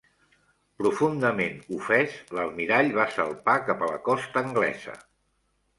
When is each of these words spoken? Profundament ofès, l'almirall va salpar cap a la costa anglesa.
Profundament 0.81 1.59
ofès, 1.77 2.15
l'almirall 2.39 2.91
va 2.99 3.07
salpar 3.19 3.57
cap 3.69 3.87
a 3.89 3.95
la 3.95 4.03
costa 4.11 4.47
anglesa. 4.47 4.99